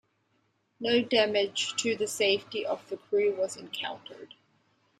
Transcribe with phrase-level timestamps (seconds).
[0.79, 4.33] No damage to the safety of the crew was encountered.